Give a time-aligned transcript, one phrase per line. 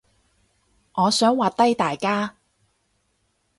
[0.95, 2.35] 我想畫低大家